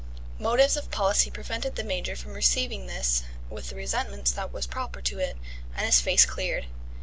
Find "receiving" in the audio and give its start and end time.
2.33-2.87